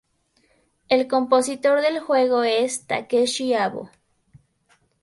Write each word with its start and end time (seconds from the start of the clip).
El 0.89 1.07
compositor 1.07 1.79
del 1.81 1.99
juego 1.99 2.41
es 2.41 2.87
Takeshi 2.87 3.53
Abo. 3.53 3.91